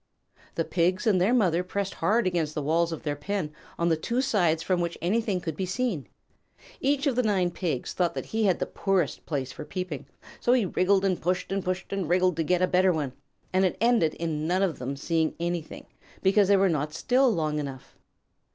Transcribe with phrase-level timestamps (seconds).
[0.55, 3.95] The Pigs and their mother pressed hard against the walls of their pen on the
[3.95, 6.07] two sides from which anything could be seen.
[6.79, 10.07] Each of the nine Pigs thought that he had the poorest place for peeping,
[10.39, 13.13] so he wriggled and pushed and pushed and wriggled to get a better one,
[13.53, 15.85] and it ended in none of them seeing anything,
[16.23, 17.95] because they were not still long enough.